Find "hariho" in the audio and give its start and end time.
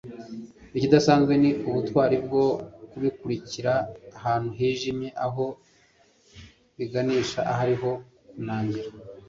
7.57-7.91